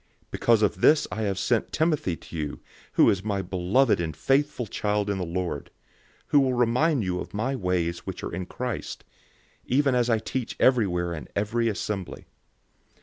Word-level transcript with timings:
004:017 0.29 0.31
Because 0.31 0.61
of 0.63 0.81
this 0.81 1.07
I 1.11 1.21
have 1.21 1.37
sent 1.37 1.71
Timothy 1.71 2.15
to 2.15 2.35
you, 2.35 2.59
who 2.93 3.07
is 3.11 3.23
my 3.23 3.43
beloved 3.43 4.01
and 4.01 4.17
faithful 4.17 4.65
child 4.65 5.11
in 5.11 5.19
the 5.19 5.23
Lord, 5.27 5.69
who 6.29 6.39
will 6.39 6.55
remind 6.55 7.03
you 7.03 7.19
of 7.19 7.35
my 7.35 7.55
ways 7.55 7.99
which 7.99 8.23
are 8.23 8.33
in 8.33 8.47
Christ, 8.47 9.03
even 9.67 9.93
as 9.93 10.09
I 10.09 10.17
teach 10.17 10.57
everywhere 10.59 11.13
in 11.13 11.27
every 11.35 11.69
assembly. 11.69 12.25